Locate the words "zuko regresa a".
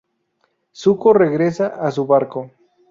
0.73-1.91